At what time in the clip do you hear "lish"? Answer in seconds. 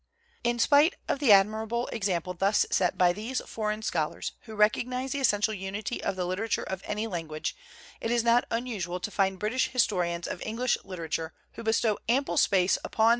10.57-10.75